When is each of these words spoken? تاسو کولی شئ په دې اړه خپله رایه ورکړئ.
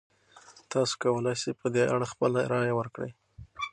تاسو 0.71 0.93
کولی 1.03 1.33
شئ 1.41 1.51
په 1.61 1.67
دې 1.73 1.83
اړه 1.93 2.05
خپله 2.13 2.39
رایه 2.51 2.73
ورکړئ. 2.79 3.11